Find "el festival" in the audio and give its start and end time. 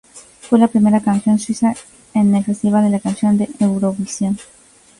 2.33-2.85